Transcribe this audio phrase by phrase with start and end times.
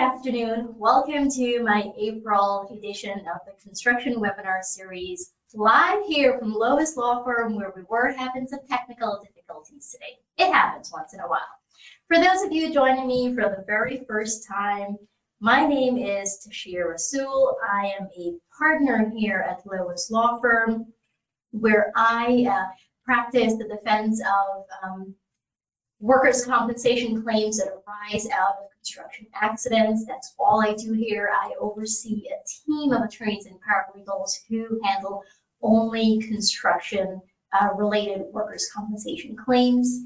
[0.00, 0.74] afternoon.
[0.78, 7.22] Welcome to my April edition of the construction webinar series, live here from Lois Law
[7.22, 10.16] Firm, where we were having some technical difficulties today.
[10.38, 11.40] It happens once in a while.
[12.08, 14.96] For those of you joining me for the very first time,
[15.38, 17.58] my name is Tashir Rasul.
[17.70, 20.86] I am a partner here at Lois Law Firm,
[21.50, 22.72] where I uh,
[23.04, 25.14] practice the defense of um,
[25.98, 30.06] workers' compensation claims that arise out of construction accidents.
[30.06, 31.30] That's all I do here.
[31.32, 35.22] I oversee a team of attorneys and paralegals who handle
[35.62, 37.20] only construction
[37.52, 40.00] uh, related workers' compensation claims.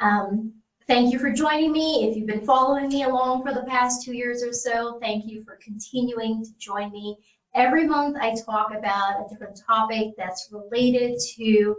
[0.00, 0.52] Um,
[0.86, 2.08] thank you for joining me.
[2.08, 5.42] If you've been following me along for the past two years or so, thank you
[5.44, 7.16] for continuing to join me.
[7.54, 11.76] Every month I talk about a different topic that's related to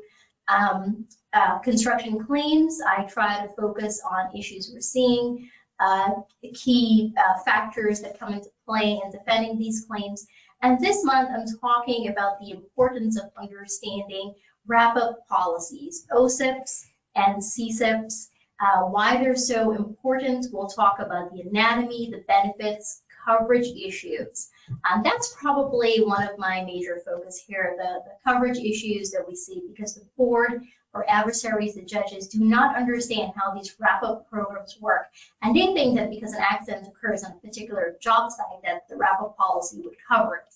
[0.47, 2.79] um, uh, construction claims.
[2.85, 6.11] I try to focus on issues we're seeing, uh,
[6.53, 10.25] key uh, factors that come into play in defending these claims.
[10.61, 14.33] And this month, I'm talking about the importance of understanding
[14.65, 18.29] wrap-up policies, OCIPs and CCIPs,
[18.61, 20.45] uh, why they're so important.
[20.53, 24.49] We'll talk about the anatomy, the benefits, coverage issues.
[24.89, 29.35] Um, that's probably one of my major focus here, the, the coverage issues that we
[29.35, 34.77] see because the board or adversaries, the judges, do not understand how these wrap-up programs
[34.79, 35.07] work.
[35.41, 38.95] And they think that because an accident occurs on a particular job site that the
[38.95, 40.53] wrap-up policy would cover it.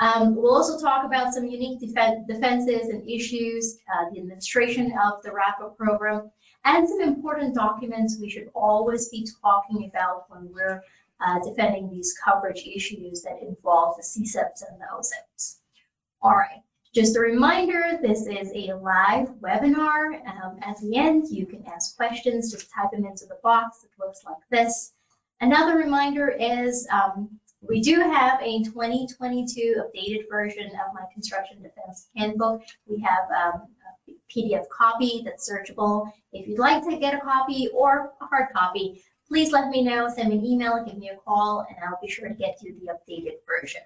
[0.00, 5.22] Um, we'll also talk about some unique def defenses and issues, uh, the administration of
[5.22, 6.30] the wrap-up program,
[6.64, 10.82] and some important documents we should always be talking about when we're
[11.20, 15.56] uh, defending these coverage issues that involve the CCIPs and the OCIPs.
[16.22, 16.62] All right,
[16.98, 20.20] just a reminder, this is a live webinar.
[20.26, 23.84] Um, at the end, you can ask questions, just type them into the box.
[23.84, 24.94] It looks like this.
[25.40, 32.08] Another reminder is um, we do have a 2022 updated version of my construction defense
[32.16, 32.62] handbook.
[32.88, 33.68] We have um,
[34.08, 36.10] a PDF copy that's searchable.
[36.32, 40.08] If you'd like to get a copy or a hard copy, please let me know,
[40.08, 42.74] send me an email, give me a call, and I'll be sure to get you
[42.80, 43.82] the updated version.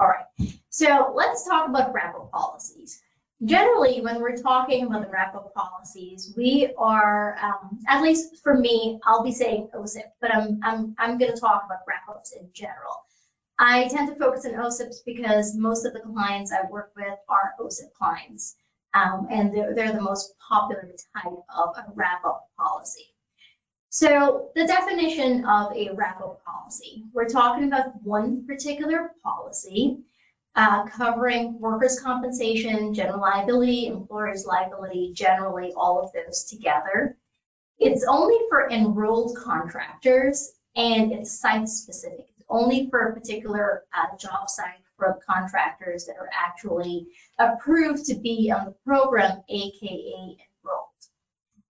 [0.00, 0.24] All right,
[0.70, 3.02] so let's talk about wrap-up policies.
[3.44, 8.98] Generally, when we're talking about the wrap-up policies, we are, um, at least for me,
[9.04, 13.04] I'll be saying OCIP, but I'm, I'm, I'm going to talk about wrap-ups in general.
[13.58, 17.52] I tend to focus on OCIPs because most of the clients I work with are
[17.60, 18.56] OCIP clients,
[18.94, 23.04] um, and they're, they're the most popular type of a wrap-up policy.
[23.92, 29.98] So the definition of a wrap-up policy, we're talking about one particular policy
[30.54, 37.16] uh, covering workers' compensation, general liability, employer's liability, generally all of those together.
[37.80, 42.26] It's only for enrolled contractors and it's site specific.
[42.36, 47.08] It's only for a particular uh, job site for contractors that are actually
[47.40, 50.36] approved to be on the program, AKA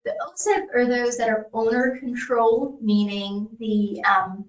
[0.09, 4.47] the OCIP are those that are owner controlled, meaning the, um,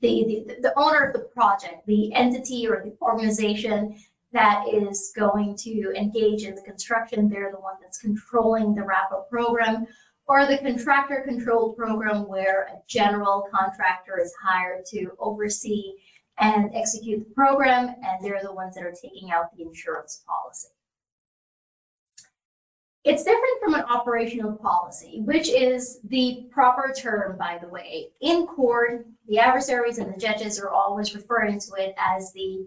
[0.00, 3.94] the, the, the owner of the project, the entity or the organization
[4.32, 9.28] that is going to engage in the construction, they're the one that's controlling the wrap-up
[9.28, 9.86] program,
[10.26, 15.92] or the contractor controlled program where a general contractor is hired to oversee
[16.38, 20.68] and execute the program, and they're the ones that are taking out the insurance policy.
[23.02, 28.10] It's different from an operational policy, which is the proper term, by the way.
[28.20, 32.66] In court, the adversaries and the judges are always referring to it as the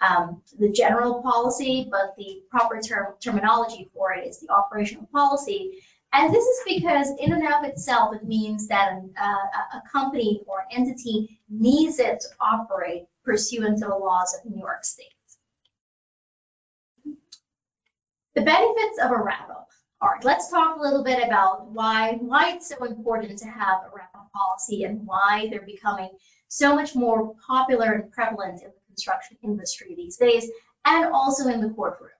[0.00, 5.82] um, the general policy, but the proper term terminology for it is the operational policy.
[6.12, 10.64] And this is because in and of itself, it means that uh, a company or
[10.70, 15.08] entity needs it to operate pursuant to the laws of New York State.
[18.34, 19.63] The benefits of a wrap-up.
[20.22, 24.30] Let's talk a little bit about why, why it's so important to have a wrap-up
[24.32, 26.10] policy and why they're becoming
[26.48, 30.48] so much more popular and prevalent in the construction industry these days
[30.84, 32.10] and also in the courtroom.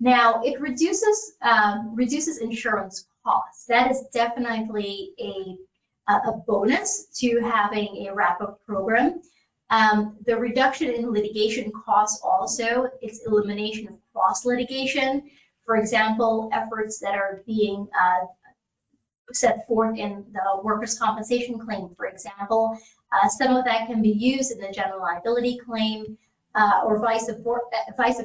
[0.00, 3.66] Now, it reduces um, reduces insurance costs.
[3.66, 9.22] That is definitely a, a bonus to having a wrap-up program.
[9.70, 15.30] Um, the reduction in litigation costs also, its elimination of cross litigation.
[15.68, 18.24] For example, efforts that are being uh,
[19.34, 22.78] set forth in the workers' compensation claim, for example.
[23.12, 26.16] Uh, some of that can be used in the general liability claim
[26.54, 27.30] uh, or vice,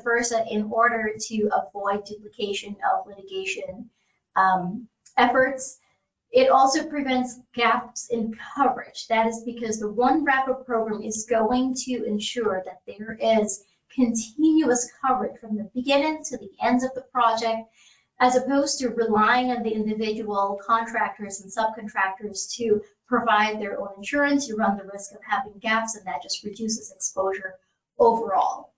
[0.06, 3.90] versa in order to avoid duplication of litigation
[4.38, 4.88] um,
[5.18, 5.80] efforts.
[6.32, 9.08] It also prevents gaps in coverage.
[9.08, 14.90] That is because the one wrap-up program is going to ensure that there is continuous
[15.06, 17.70] coverage from the beginning to the end of the project,
[18.20, 24.48] as opposed to relying on the individual contractors and subcontractors to provide their own insurance.
[24.48, 27.56] You run the risk of having gaps, and that just reduces exposure
[28.00, 28.74] overall.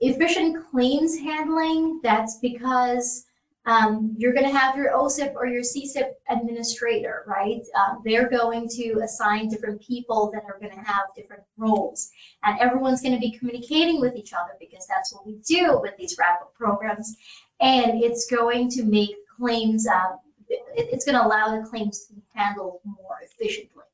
[0.00, 3.24] Efficient claims handling, that's because
[3.66, 7.62] um, you're going to have your OCIP or your CCIP administrator, right?
[7.74, 12.10] Um, they're going to assign different people that are going to have different roles.
[12.42, 15.96] And everyone's going to be communicating with each other because that's what we do with
[15.96, 17.16] these wrap-up programs.
[17.60, 20.16] And it's going to make claims, uh,
[20.48, 23.84] it's going to allow the claims to be handled more efficiently.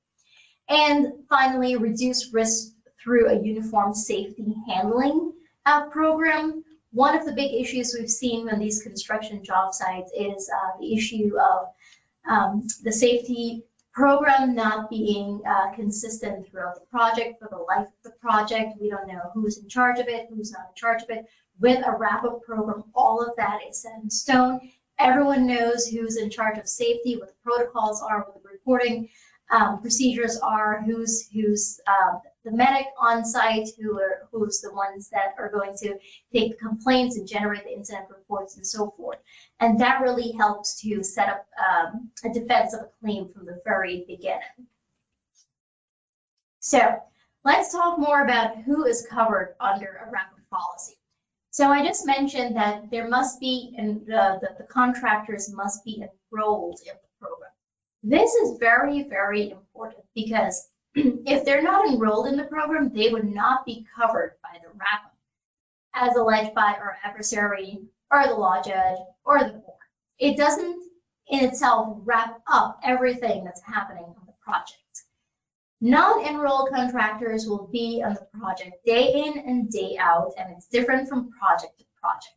[0.69, 2.73] And finally, reduce risk
[3.03, 5.33] through a uniform safety handling
[5.65, 10.51] uh, program one of the big issues we've seen on these construction job sites is
[10.55, 11.69] uh, the issue of
[12.29, 18.03] um, the safety program not being uh, consistent throughout the project for the life of
[18.05, 18.81] the project.
[18.81, 21.27] We don't know who's in charge of it, who's not in charge of it.
[21.59, 24.71] With a wrap-up program, all of that is set in stone.
[24.99, 29.09] Everyone knows who's in charge of safety, what the protocols are, what the reporting
[29.51, 35.11] um, procedures are, who's who's um, the medic on site, who are who's the ones
[35.11, 35.99] that are going to
[36.33, 39.19] take complaints and generate the incident reports and so forth.
[39.61, 43.61] And that really helps to set up um, a defense of a claim from the
[43.65, 44.41] very beginning.
[46.61, 47.03] So
[47.45, 50.97] let's talk more about who is covered under a wrap-up policy.
[51.51, 56.05] So I just mentioned that there must be, and the, the, the contractors must be
[56.33, 57.51] enrolled in the program.
[58.03, 63.33] This is very, very important because if they're not enrolled in the program, they would
[63.33, 65.15] not be covered by the wrap-up
[65.95, 69.79] as alleged by our adversary or the law judge or the court.
[70.19, 70.83] It doesn't
[71.29, 74.77] in itself wrap up everything that's happening on the project.
[75.81, 81.09] Non-enrolled contractors will be on the project day in and day out, and it's different
[81.09, 82.35] from project to project.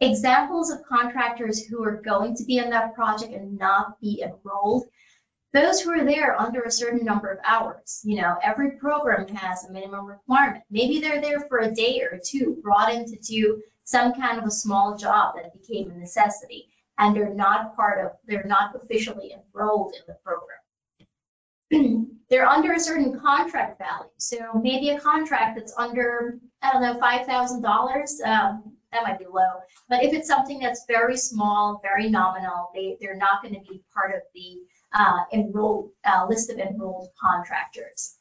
[0.00, 4.86] Examples of contractors who are going to be on that project and not be enrolled,
[5.52, 8.00] those who are there under a certain number of hours.
[8.04, 10.64] You know, every program has a minimum requirement.
[10.70, 14.44] Maybe they're there for a day or two, brought in to do some kind of
[14.44, 16.68] a small job that became a necessity,
[16.98, 22.06] and they're not part of, they're not officially enrolled in the program.
[22.30, 24.10] they're under a certain contract value.
[24.18, 29.60] So maybe a contract that's under, I don't know, $5,000, um, that might be low.
[29.88, 33.82] But if it's something that's very small, very nominal, they, they're not going to be
[33.92, 34.60] part of the
[34.94, 38.16] uh, enrolled uh, list of enrolled contractors.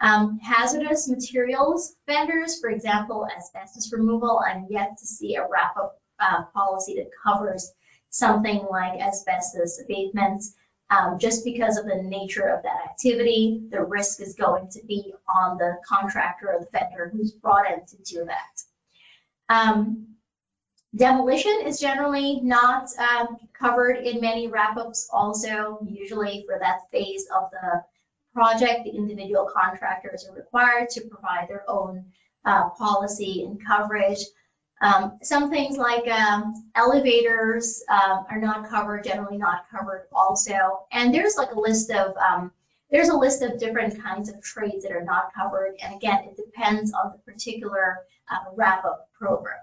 [0.00, 6.44] Um, hazardous materials vendors, for example, asbestos removal, I'm yet to see a wrap-up uh,
[6.54, 7.72] policy that covers
[8.08, 10.54] something like asbestos abatements.
[10.90, 15.14] Um, just because of the nature of that activity, the risk is going to be
[15.28, 19.54] on the contractor or the vendor who's brought in to do that.
[19.54, 20.16] Um,
[20.94, 27.50] demolition is generally not um, covered in many wrap-ups also, usually for that phase of
[27.50, 27.84] the
[28.34, 32.04] project, the individual contractors are required to provide their own
[32.44, 34.18] uh, policy and coverage.
[34.82, 40.86] Um, some things like um, elevators um, are not covered, generally not covered also.
[40.90, 42.50] And there's like a list of um,
[42.90, 45.76] there's a list of different kinds of trades that are not covered.
[45.82, 47.98] And again, it depends on the particular
[48.30, 49.58] uh, wrap-up program.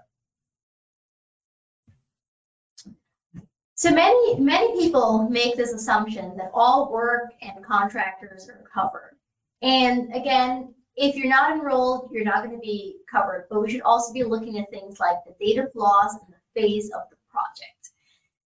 [3.78, 9.16] So many, many people make this assumption that all work and contractors are covered.
[9.62, 13.82] And again, if you're not enrolled, you're not going to be covered, but we should
[13.82, 17.16] also be looking at things like the date of loss and the phase of the
[17.30, 17.90] project.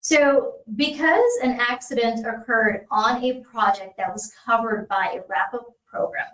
[0.03, 6.27] So because an accident occurred on a project that was covered by a wrap-up program,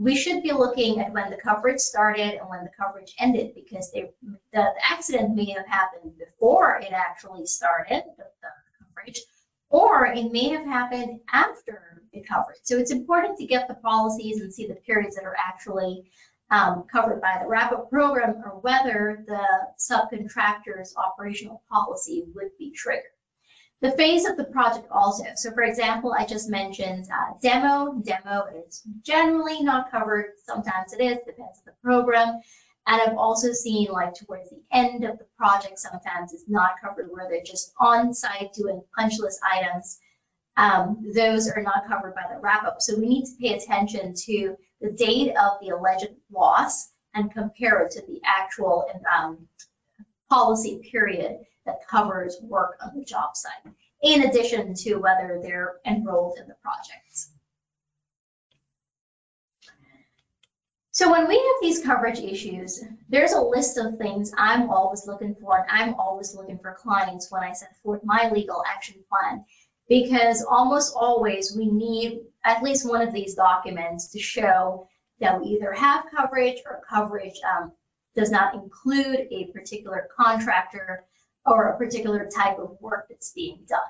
[0.00, 3.92] we should be looking at when the coverage started and when the coverage ended because
[3.92, 8.48] they, the, the accident may have happened before it actually started, the, the
[8.82, 9.20] coverage,
[9.68, 12.60] or it may have happened after the coverage.
[12.62, 16.10] So it's important to get the policies and see the periods that are actually
[16.50, 19.44] um, covered by the wrap-up program or whether the
[19.78, 23.04] subcontractor's operational policy would be triggered.
[23.80, 25.24] The phase of the project also.
[25.36, 27.94] So for example, I just mentioned uh, demo.
[27.94, 30.32] Demo is generally not covered.
[30.44, 32.40] Sometimes it is, depends on the program.
[32.86, 37.08] And I've also seen like towards the end of the project, sometimes it's not covered
[37.10, 39.98] where they're just on site doing punch list items.
[40.56, 42.82] Um, those are not covered by the wrap up.
[42.82, 47.82] So we need to pay attention to the date of the alleged loss and compare
[47.82, 49.48] it to the actual um,
[50.28, 53.72] policy period that covers work on the job site.
[54.02, 57.10] in addition to whether they're enrolled in the project.
[60.92, 65.34] So when we have these coverage issues, there's a list of things I'm always looking
[65.34, 69.44] for, and I'm always looking for clients when I set forth my legal action plan,
[69.88, 74.88] because almost always we need at least one of these documents to show
[75.20, 77.72] that we either have coverage or coverage um,
[78.16, 81.04] does not include a particular contractor
[81.46, 83.80] or a particular type of work that's being done.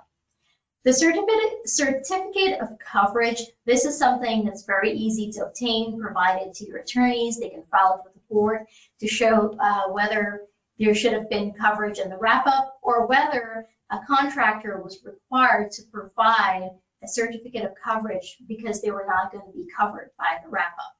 [0.82, 6.66] The certificate, certificate of coverage, this is something that's very easy to obtain, provided to
[6.66, 7.38] your attorneys.
[7.38, 8.66] They can file it with the board
[9.00, 10.46] to show uh, whether
[10.78, 15.82] there should have been coverage in the wrap-up or whether a contractor was required to
[15.92, 16.70] provide
[17.02, 20.96] a certificate of coverage because they were not going to be covered by the wrap-up.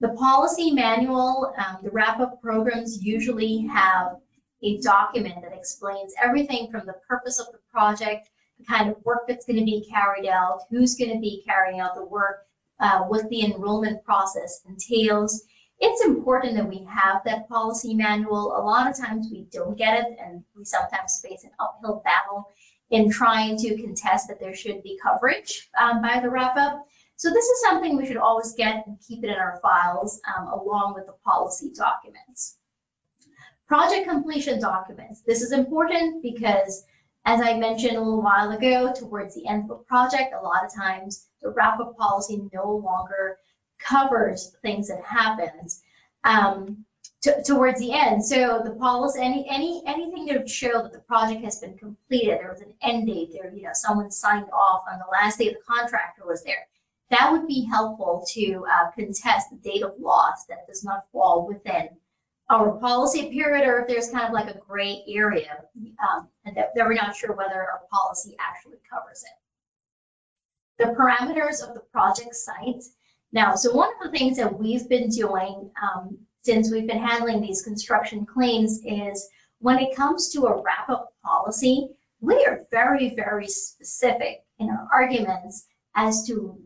[0.00, 4.18] The policy manual, um, the wrap-up programs usually have
[4.62, 8.28] a document that explains everything from the purpose of the project
[8.60, 11.80] the kind of work that's going to be carried out, who's going to be carrying
[11.80, 12.46] out the work,
[12.78, 15.44] uh, what the enrollment process entails.
[15.78, 18.56] It's important that we have that policy manual.
[18.56, 22.48] A lot of times we don't get it, and we sometimes face an uphill battle
[22.90, 26.86] in trying to contest that there should be coverage um, by the wrap up.
[27.16, 30.48] So this is something we should always get and keep it in our files um,
[30.48, 32.56] along with the policy documents.
[33.70, 35.20] Project completion documents.
[35.20, 36.84] This is important because
[37.24, 40.64] as I mentioned a little while ago, towards the end of a project, a lot
[40.64, 43.38] of times the wrap-up policy no longer
[43.78, 45.70] covers things that happened
[46.24, 46.84] um,
[47.46, 48.24] towards the end.
[48.24, 52.40] So the policy, any any anything that would show that the project has been completed,
[52.40, 55.50] there was an end date, there you know someone signed off on the last day
[55.50, 56.66] the contractor was there.
[57.10, 61.46] That would be helpful to uh, contest the date of loss that does not fall
[61.46, 61.90] within
[62.50, 65.62] our policy period or if there's kind of like a gray area
[66.10, 70.84] um, and that, that we're not sure whether our policy actually covers it.
[70.84, 72.82] The parameters of the project site.
[73.32, 77.40] Now, so one of the things that we've been doing um, since we've been handling
[77.40, 79.28] these construction claims is
[79.60, 81.90] when it comes to a wrap-up policy,
[82.20, 86.58] we are very, very specific in our arguments as to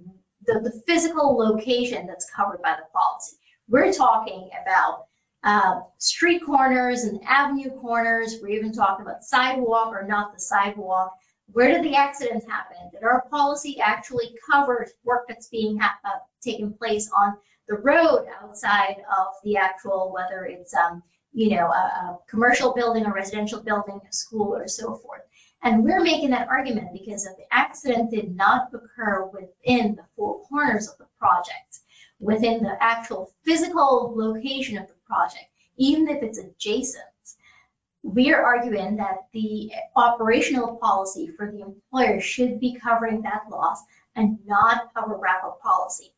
[0.47, 3.37] the, the physical location that's covered by the policy.
[3.69, 5.07] We're talking about
[5.45, 8.37] uh, street corners and avenue corners.
[8.41, 11.13] We're even talking about sidewalk or not the sidewalk.
[11.53, 12.79] Where did the accidents happen?
[12.91, 17.37] Did our policy actually cover work that's being ha- uh, taking place on
[17.69, 21.03] the road outside of the actual, whether it's um,
[21.35, 25.23] you know a, a commercial building, a residential building, a school, or so forth?
[25.63, 30.43] And we're making that argument because if the accident did not occur within the four
[30.45, 31.81] corners of the project,
[32.19, 35.47] within the actual physical location of the project,
[35.77, 37.05] even if it's adjacent.
[38.03, 43.81] We are arguing that the operational policy for the employer should be covering that loss
[44.15, 46.13] and not cover wrap-up policy.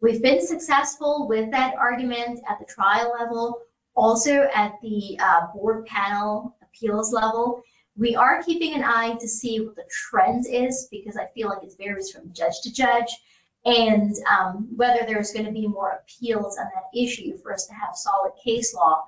[0.00, 3.60] We've been successful with that argument at the trial level,
[3.94, 7.62] also at the uh, board panel appeals level.
[7.96, 11.62] We are keeping an eye to see what the trend is because I feel like
[11.62, 13.10] it varies from judge to judge
[13.64, 17.74] and um, whether there's going to be more appeals on that issue for us to
[17.74, 19.04] have solid case law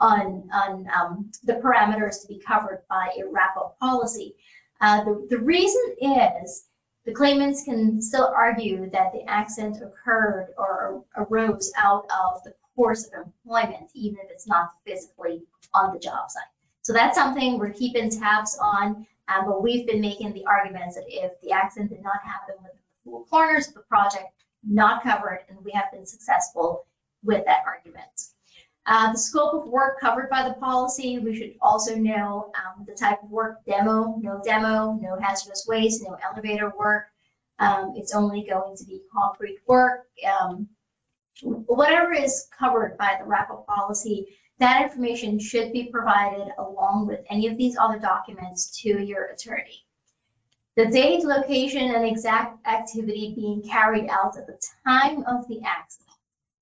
[0.00, 4.34] on, on um, the parameters to be covered by a wrap-up policy.
[4.80, 6.66] Uh, the, the reason is
[7.06, 13.06] the claimants can still argue that the accident occurred or arose out of the course
[13.06, 15.42] of employment, even if it's not physically
[15.72, 16.42] on the job site.
[16.82, 21.04] So that's something we're keeping tabs on, um, but we've been making the arguments that
[21.08, 24.32] if the accident did not happen within four corners of the project
[24.66, 26.86] not covered, and we have been successful
[27.22, 28.08] with that argument.
[28.86, 32.94] Uh, the scope of work covered by the policy, we should also know um, the
[32.94, 37.06] type of work, demo, no demo, no hazardous waste, no elevator work.
[37.58, 40.06] Um, it's only going to be concrete work.
[40.26, 40.68] Um,
[41.42, 47.46] whatever is covered by the wrap-up policy, that information should be provided along with any
[47.48, 49.84] of these other documents to your attorney
[50.76, 56.10] the date, location, and exact activity being carried out at the time of the accident.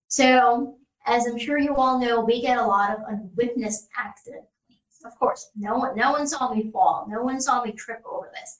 [0.09, 0.77] So,
[1.07, 4.81] as I'm sure you all know, we get a lot of unwitnessed accident claims.
[5.13, 8.31] Of course, no one, no one saw me fall, no one saw me trip over
[8.33, 8.59] this.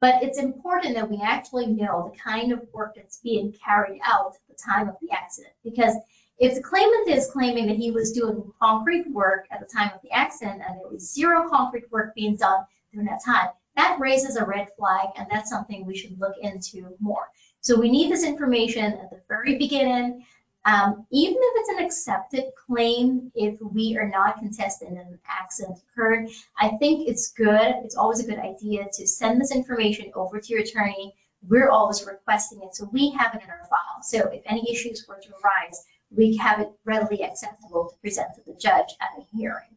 [0.00, 4.34] But it's important that we actually know the kind of work that's being carried out
[4.34, 5.54] at the time of the accident.
[5.64, 5.96] Because
[6.38, 10.02] if the claimant is claiming that he was doing concrete work at the time of
[10.02, 14.36] the accident and there was zero concrete work being done during that time, that raises
[14.36, 17.28] a red flag and that's something we should look into more.
[17.60, 20.24] So we need this information at the very beginning
[20.64, 25.78] Um, even if it's an accepted claim, if we are not contested and an accident
[25.82, 30.38] occurred, I think it's good, it's always a good idea to send this information over
[30.38, 31.16] to your attorney.
[31.48, 34.02] We're always requesting it, so we have it in our file.
[34.02, 38.42] So if any issues were to arise, we have it readily accessible to present to
[38.46, 39.74] the judge at a hearing.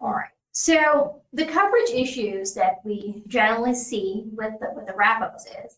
[0.00, 5.46] All right, so the coverage issues that we generally see with the, with the wrap-ups
[5.46, 5.76] is,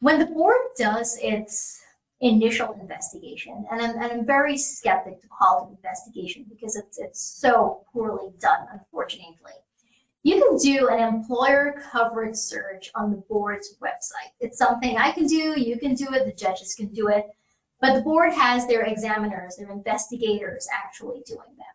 [0.00, 1.80] when the board does its
[2.20, 6.98] initial investigation, and I'm, and I'm very skeptic to call it an investigation because it's,
[6.98, 9.52] it's so poorly done, unfortunately.
[10.22, 14.32] You can do an employer coverage search on the board's website.
[14.40, 17.24] It's something I can do, you can do it, the judges can do it,
[17.80, 21.66] but the board has their examiners, their investigators actually doing them.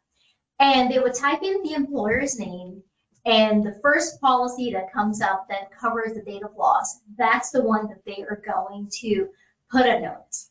[0.59, 2.83] And they would type in the employer's name
[3.25, 7.63] and the first policy that comes up that covers the date of loss, that's the
[7.63, 9.29] one that they are going to
[9.71, 10.49] put a notice.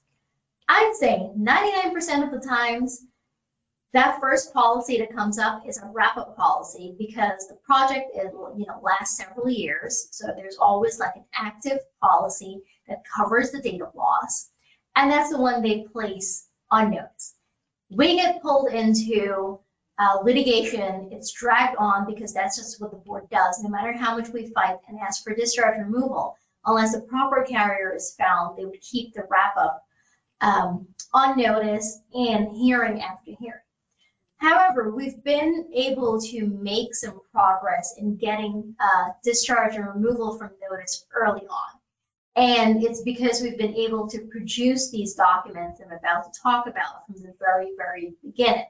[0.68, 3.04] I'd say 99% of the times,
[3.92, 8.64] that first policy that comes up is a wrap-up policy because the project is, you
[8.66, 10.08] know, lasts several years.
[10.12, 14.48] So there's always like an active policy that covers the date of loss.
[14.96, 17.34] And that's the one they place on notice.
[17.90, 19.60] We get pulled into
[19.98, 23.62] uh, litigation, it's dragged on because that's just what the board does.
[23.62, 27.94] No matter how much we fight and ask for discharge removal, unless a proper carrier
[27.94, 29.84] is found, they would keep the wrap up
[30.40, 33.60] um, on notice and hearing after hearing.
[34.38, 40.50] However, we've been able to make some progress in getting uh, discharge and removal from
[40.68, 41.78] notice early on.
[42.34, 47.06] And it's because we've been able to produce these documents I'm about to talk about
[47.06, 48.66] from the very, very beginning.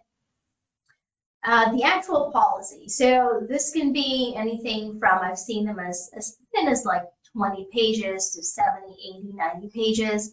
[1.45, 2.89] Uh, the actual policy.
[2.89, 7.03] So this can be anything from, I've seen them as, as thin as like
[7.37, 10.33] 20 pages to 70, 80, 90 pages.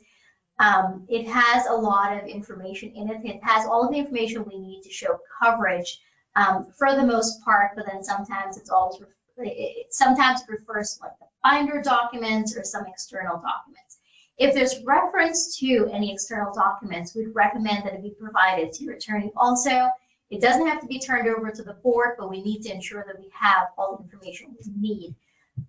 [0.60, 3.22] Um, it has a lot of information in it.
[3.24, 6.00] It has all of the information we need to show coverage
[6.36, 9.02] um, for the most part, but then sometimes it's always,
[9.38, 13.98] it, sometimes it refers to like the binder documents or some external documents.
[14.38, 18.94] If there's reference to any external documents, we'd recommend that it be provided to your
[18.94, 19.90] attorney also.
[20.30, 23.04] It doesn't have to be turned over to the board, but we need to ensure
[23.06, 25.16] that we have all the information we need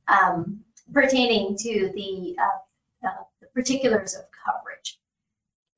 [0.06, 0.60] um,
[0.92, 4.98] pertaining to the, uh, uh, the particulars of coverage.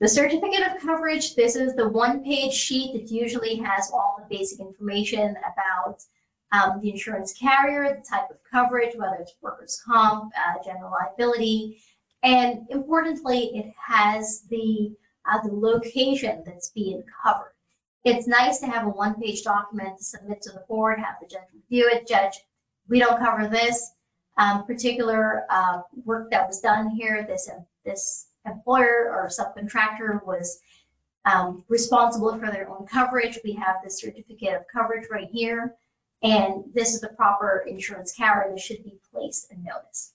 [0.01, 4.59] The certificate of coverage, this is the one-page sheet that usually has all the basic
[4.59, 6.03] information about
[6.51, 11.81] um, the insurance carrier, the type of coverage, whether it's workers' comp, uh, general liability,
[12.23, 14.93] and importantly, it has the,
[15.25, 17.53] uh, the location that's being covered.
[18.05, 21.47] It's nice to have a one-page document to submit to the board, have the judge
[21.55, 22.09] review it.
[22.09, 22.35] Judge,
[22.89, 23.93] we don't cover this
[24.37, 27.25] um, particular uh, work that was done here.
[27.29, 27.49] This
[27.85, 30.61] this employer or subcontractor was
[31.25, 33.39] um, responsible for their own coverage.
[33.45, 35.75] We have the certificate of coverage right here,
[36.23, 40.13] and this is the proper insurance carrier that should be placed in notice.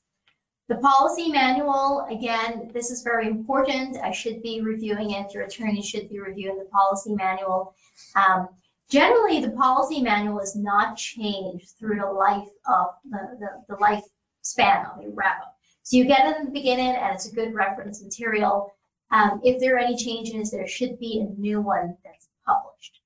[0.69, 3.97] The policy manual, again, this is very important.
[4.03, 5.33] I should be reviewing it.
[5.33, 7.73] Your attorney should be reviewing the policy manual.
[8.15, 8.49] Um,
[8.89, 14.93] generally, the policy manual is not changed through the life of the, the, the lifespan
[14.93, 15.55] of a wrap-up.
[15.83, 18.73] So you get it in the beginning, and it's a good reference material.
[19.09, 22.99] Um, if there are any changes, there should be a new one that's published.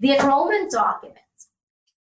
[0.00, 1.23] The enrollment document.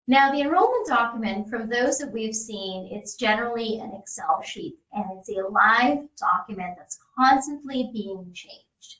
[0.08, 5.04] Now, the enrollment document, from those that we've seen, it's generally an Excel sheet and
[5.18, 8.96] it's a live document that's constantly being changed.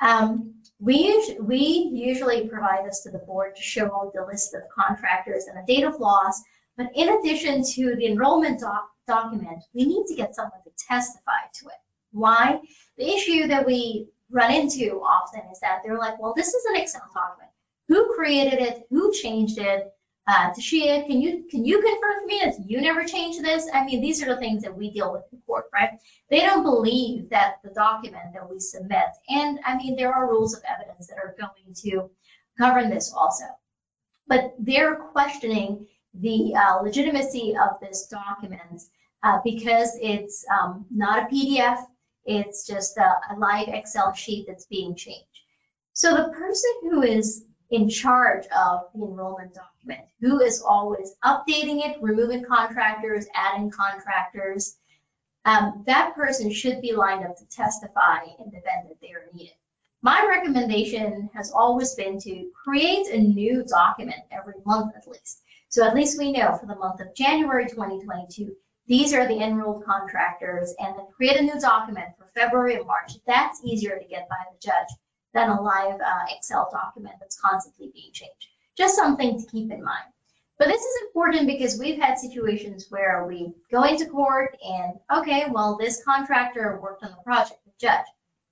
[0.00, 5.44] Um, we, we usually provide this to the board to show the list of contractors
[5.44, 6.42] and the date of loss,
[6.76, 11.42] but in addition to the enrollment doc document, we need to get someone to testify
[11.54, 11.80] to it.
[12.10, 12.60] Why?
[12.96, 16.76] The issue that we run into often is that they're like, well, this is an
[16.76, 17.50] Excel document.
[17.88, 18.86] Who created it?
[18.90, 19.92] Who changed it?
[20.26, 23.68] Uh, Tashia, can you can you confirm for me that you never changed this?
[23.74, 25.98] I mean, these are the things that we deal with in court, right?
[26.30, 30.54] They don't believe that the document that we submit, and I mean, there are rules
[30.54, 32.08] of evidence that are going to
[32.56, 33.44] govern this also.
[34.28, 38.82] But they're questioning the uh, legitimacy of this document
[39.24, 41.84] uh, because it's um, not a PDF,
[42.24, 45.26] it's just a, a live Excel sheet that's being changed.
[45.94, 51.84] So the person who is in charge of the enrollment document, who is always updating
[51.84, 54.76] it, removing contractors, adding contractors.
[55.46, 59.26] Um, that person should be lined up to testify in the event that they are
[59.32, 59.54] needed.
[60.02, 65.40] My recommendation has always been to create a new document every month at least.
[65.70, 68.54] So at least we know for the month of January 2022,
[68.86, 73.12] these are the enrolled contractors, and then create a new document for February and March.
[73.26, 74.88] That's easier to get by the judge
[75.34, 78.48] than a live uh, Excel document that's constantly being changed.
[78.76, 80.04] Just something to keep in mind.
[80.58, 85.46] But this is important because we've had situations where we go into court and, okay,
[85.50, 88.06] well, this contractor worked on the project, the judge.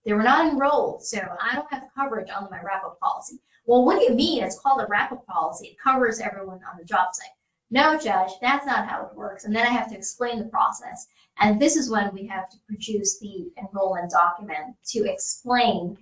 [0.05, 3.39] They were not enrolled, so I don't have coverage on my wrap-up policy.
[3.67, 4.43] Well, what do you mean?
[4.43, 5.69] It's called a wrap-up policy.
[5.69, 7.29] It covers everyone on the job site.
[7.71, 9.45] No, judge, that's not how it works.
[9.45, 11.07] And then I have to explain the process.
[11.39, 15.97] And this is when we have to produce the enrollment document to explain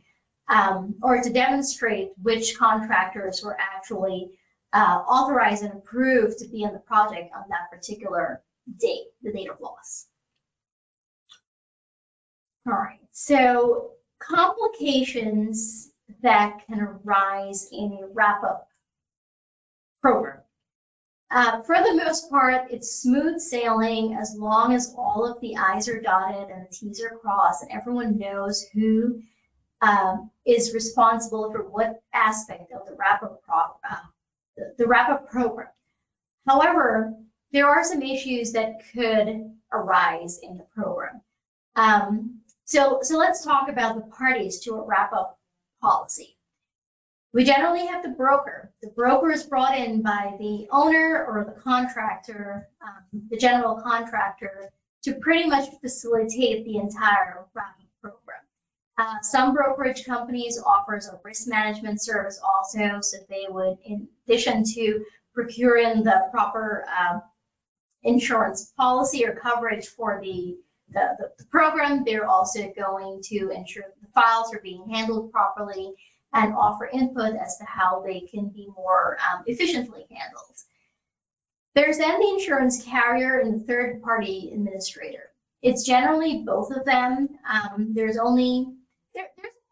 [0.48, 4.30] um, or to demonstrate which contractors were actually
[4.72, 8.42] uh, authorized and approved to be on the project on that particular
[8.78, 10.06] date, the date of loss.
[12.66, 15.90] All right, so complications
[16.22, 18.68] that can arise in a wrap-up
[20.02, 20.40] program.
[21.30, 25.88] Uh, for the most part, it's smooth sailing as long as all of the I's
[25.88, 29.20] are dotted and the T's are crossed and everyone knows who
[29.80, 33.96] um, is responsible for what aspect of the wrap-up pro uh,
[34.76, 35.68] the, wrap-up program.
[36.46, 37.14] However,
[37.52, 41.20] there are some issues that could arise in the program.
[41.76, 45.38] Um, so, so let's talk about the parties to a wrap-up
[45.80, 46.36] policy.
[47.32, 48.72] We generally have the broker.
[48.82, 54.70] The broker is brought in by the owner or the contractor, um, the general contractor,
[55.04, 58.37] to pretty much facilitate the entire wrap-up program.
[58.98, 64.64] Uh, some brokerage companies offers a risk management service also, so they would, in addition
[64.64, 67.20] to procuring the proper uh,
[68.02, 70.56] insurance policy or coverage for the,
[70.90, 75.92] the, the program, they're also going to ensure the files are being handled properly
[76.32, 80.44] and offer input as to how they can be more um, efficiently handled.
[81.76, 85.30] There's then the insurance carrier and the third party administrator.
[85.62, 87.28] It's generally both of them.
[87.48, 88.74] Um, there's only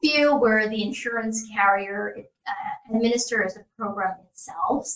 [0.01, 2.15] few where the insurance carrier
[2.47, 4.89] uh, administers the program itself,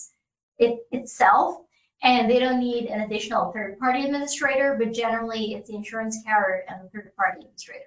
[0.57, 1.61] it, itself,
[2.03, 6.83] and they don't need an additional third-party administrator, but generally it's the insurance carrier and
[6.83, 7.85] the third-party administrator.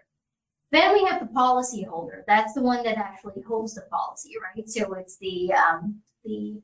[0.70, 2.24] Then we have the policy holder.
[2.26, 4.68] That's the one that actually holds the policy, right?
[4.68, 6.60] So it's the um, the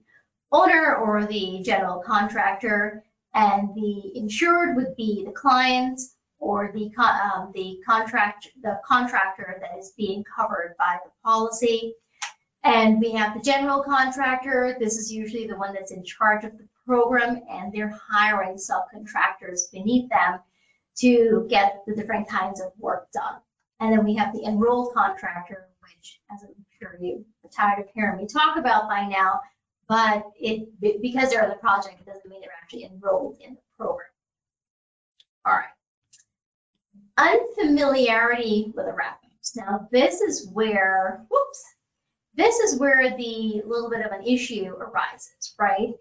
[0.51, 6.01] owner or the general contractor, and the insured would be the client
[6.41, 11.95] or the, um, the contract, the contractor that is being covered by the policy.
[12.65, 14.77] And we have the general contractor.
[14.79, 19.71] This is usually the one that's in charge of the program and they're hiring subcontractors
[19.71, 20.41] beneath them
[20.99, 23.37] to get the different kinds of work done.
[23.79, 27.87] And then we have the enrolled contractor, which as I'm sure you are tired of
[27.95, 29.41] hearing me talk about by now,
[29.89, 33.61] but it because they're on the project, it doesn't mean they're actually enrolled in the
[33.79, 34.09] program.
[35.47, 35.69] All right
[37.19, 39.57] unfamiliarity with wrap-ups.
[39.57, 41.65] Now, this is where, whoops,
[42.35, 45.95] this is where the little bit of an issue arises, right?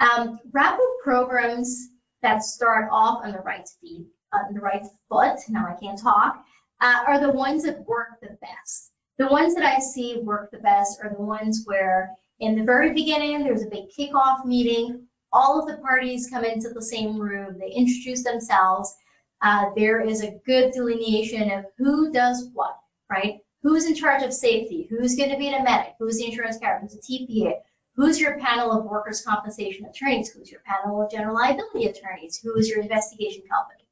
[0.00, 1.88] Um, wrap-up programs
[2.22, 6.44] that start off on the right feet, on the right foot, now I can't talk,
[6.80, 8.90] uh, are the ones that work the best.
[9.18, 12.92] The ones that I see work the best are the ones where in the very
[12.92, 17.58] beginning, there's a big kickoff meeting, all of the parties come into the same room,
[17.58, 18.94] they introduce themselves,
[19.42, 22.78] uh, there is a good delineation of who does what,
[23.10, 23.40] right?
[23.62, 24.86] Who's in charge of safety?
[24.88, 25.94] Who's going to be the medic?
[25.98, 26.80] Who's the insurance carrier?
[26.80, 27.54] Who's the TPA?
[27.94, 30.30] Who's your panel of workers' compensation attorneys?
[30.30, 32.38] Who's your panel of general liability attorneys?
[32.38, 33.86] Who is your investigation company?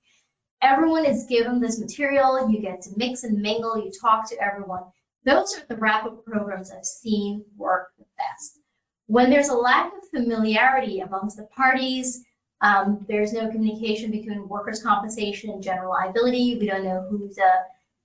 [0.62, 2.50] Everyone is given this material.
[2.50, 3.76] You get to mix and mingle.
[3.76, 4.84] You talk to everyone.
[5.24, 8.58] Those are the wrap-up programs I've seen work the best.
[9.06, 12.24] When there's a lack of familiarity amongst the parties,
[12.60, 16.58] um, there's no communication between workers' compensation and general liability.
[16.58, 17.50] We don't know who the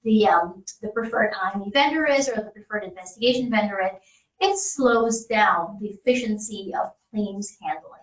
[0.05, 3.89] the, um, the preferred IME vendor is or the preferred investigation vendor is.
[4.39, 8.01] It slows down the efficiency of claims handling.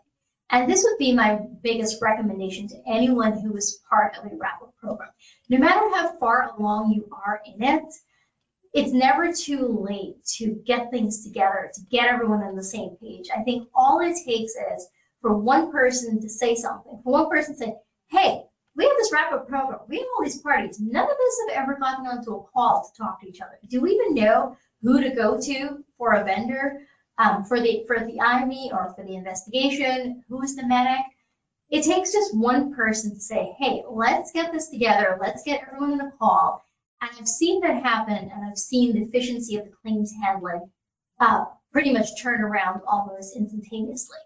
[0.51, 4.75] And this would be my biggest recommendation to anyone who is part of a wrap-up
[4.79, 5.11] program.
[5.49, 7.95] No matter how far along you are in it,
[8.75, 13.29] it's never too late to get things together, to get everyone on the same page.
[13.35, 14.89] I think all it takes is
[15.23, 17.75] for one person to say something, for one person to say,
[18.11, 18.43] hey,
[18.77, 19.81] we have this wrap-up program.
[19.89, 20.81] We have all these parties.
[20.81, 23.59] None of us have ever gotten onto a call to talk to each other.
[23.69, 26.83] Do we even know who to go to for a vendor
[27.19, 30.25] um, for the for the IME or for the investigation?
[30.29, 31.05] Who's the medic?
[31.71, 35.19] It takes just one person to say, hey, let's get this together.
[35.21, 36.65] Let's get everyone in a call.
[37.01, 40.71] And I've seen that happen, and I've seen the efficiency of the claims handling
[41.19, 44.19] uh, pretty much turn around almost instantaneously.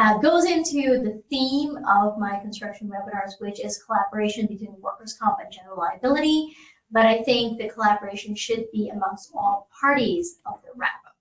[0.00, 5.36] Uh, goes into the theme of my construction webinars, which is collaboration between workers' comp
[5.44, 6.56] and general liability.
[6.90, 11.14] But I think the collaboration should be amongst all parties of the wrap-up.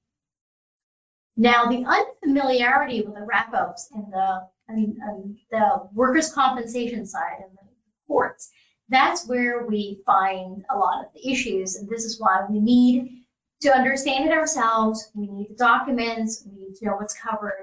[1.36, 7.52] Now, the unfamiliarity with the wrap-ups and the, and, and the workers' compensation side and
[7.52, 7.68] the
[8.08, 8.50] courts,
[8.88, 11.76] that's where we find a lot of the issues.
[11.76, 13.26] And this is why we need
[13.62, 15.12] to understand it ourselves.
[15.14, 16.46] We need the documents.
[16.46, 17.59] We need to know what's covered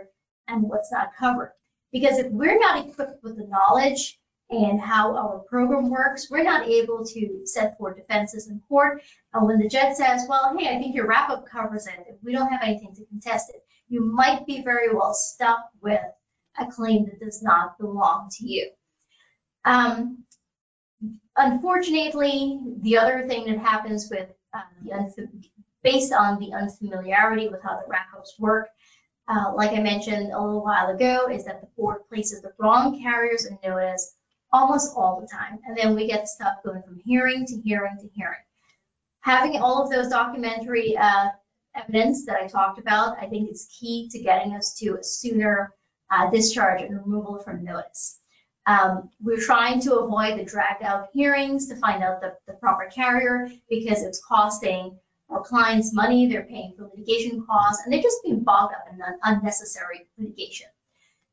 [0.48, 1.52] and what's not covered.
[1.92, 4.18] Because if we're not equipped with the knowledge
[4.50, 9.02] and how our program works, we're not able to set forth defenses in court.
[9.32, 12.16] And when the judge says, well, hey, I think your wrap up covers it, if
[12.22, 16.00] we don't have anything to contest it, you might be very well stuck with
[16.58, 18.70] a claim that does not belong to you.
[19.64, 20.24] Um,
[21.36, 24.62] unfortunately, the other thing that happens with uh,
[25.82, 28.68] based on the unfamiliarity with how the wrap-ups work,
[29.28, 33.00] uh, like I mentioned a little while ago, is that the board places the wrong
[33.02, 34.14] carriers in notice
[34.52, 35.58] almost all the time.
[35.66, 38.38] And then we get stuff going from hearing to hearing to hearing.
[39.20, 41.30] Having all of those documentary uh,
[41.74, 45.72] evidence that I talked about, I think is key to getting us to a sooner
[46.10, 48.20] uh, discharge and removal from notice.
[48.66, 52.86] Um, we're trying to avoid the dragged out hearings to find out the, the proper
[52.86, 58.22] carrier because it's costing our clients money, they're paying for litigation costs, and they're just
[58.22, 60.68] being bogged up in unnecessary litigation.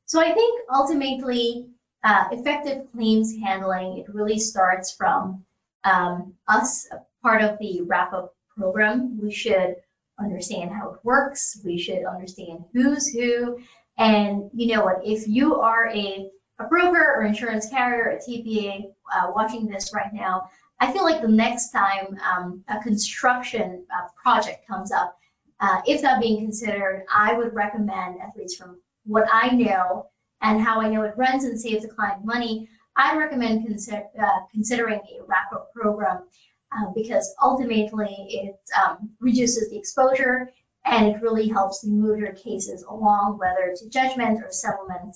[0.06, 1.69] So I think ultimately,
[2.03, 5.45] uh, effective claims handling, it really starts from
[5.84, 6.88] um, us,
[7.21, 9.19] part of the wrap-up program.
[9.21, 9.75] We should
[10.19, 11.60] understand how it works.
[11.63, 13.60] We should understand who's who.
[13.97, 16.29] And you know what, if you are a,
[16.60, 21.21] a broker or insurance carrier, a TPA uh, watching this right now, I feel like
[21.21, 25.17] the next time um, a construction uh, project comes up,
[25.59, 30.07] uh, if that being considered, I would recommend, at least from what I know
[30.41, 34.39] and how I know it runs and saves the client money, I recommend consider, uh,
[34.51, 36.23] considering a wrap-up program
[36.71, 40.51] uh, because ultimately it um, reduces the exposure
[40.86, 45.15] and it really helps move your cases along, whether to judgment or settlement.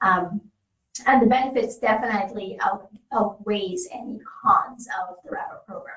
[0.00, 0.40] Um,
[1.06, 5.96] and the benefits definitely out, outweighs any cons of the wrap-up program.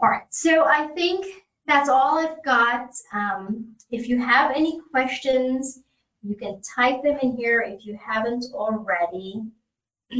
[0.00, 1.26] All right, so I think
[1.66, 2.90] that's all I've got.
[3.12, 5.80] Um, if you have any questions,
[6.22, 9.42] you can type them in here if you haven't already.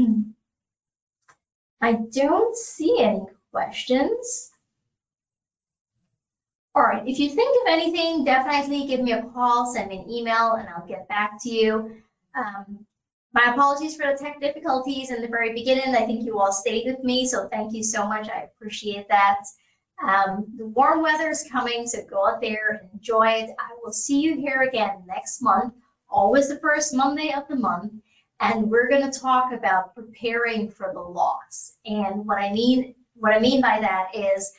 [1.81, 4.51] I don't see any questions.
[6.75, 10.11] All right, if you think of anything, definitely give me a call, send me an
[10.11, 12.03] email, and I'll get back to you.
[12.35, 12.85] Um,
[13.35, 15.95] my apologies for the tech difficulties in the very beginning.
[15.95, 18.29] I think you all stayed with me, so thank you so much.
[18.29, 19.41] I appreciate that.
[20.03, 23.51] Um, the warm weather is coming, so go out there and enjoy it.
[23.59, 25.75] I will see you here again next month,
[26.09, 27.93] always the first Monday of the month,
[28.41, 31.77] and we're going to talk about preparing for the loss.
[31.85, 34.53] And what I mean what I mean by that is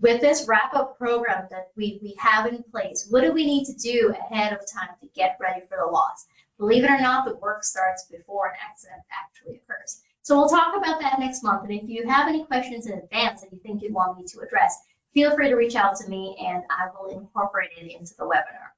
[0.00, 3.74] with this wrap-up program that we, we have in place, what do we need to
[3.74, 6.26] do ahead of time to get ready for the loss?
[6.62, 10.00] Believe it or not, the work starts before an accident actually occurs.
[10.22, 11.64] So we'll talk about that next month.
[11.64, 14.38] And if you have any questions in advance that you think you want me to
[14.38, 14.78] address,
[15.12, 18.70] feel free to reach out to me and I will incorporate it into the webinar.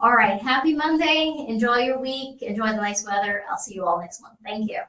[0.00, 1.44] All right, happy Monday.
[1.46, 2.40] Enjoy your week.
[2.40, 3.44] Enjoy the nice weather.
[3.50, 4.38] I'll see you all next month.
[4.42, 4.80] Thank you.